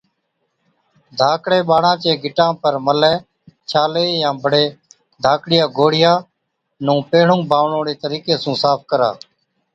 [1.19, 3.13] ڌاڪڙي ٻاڙا چي گِٽا پر ملَي،
[3.69, 4.65] ڇالي يان بڙي
[5.23, 6.13] ڌاڪڙِيا گوڙهِيا
[6.85, 9.11] نُون پيهڻُون باڻوڙي طريقي سُون صاف ڪرا